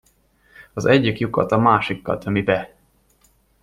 [0.73, 2.75] Az egyik lyukat a másikkal tömi be.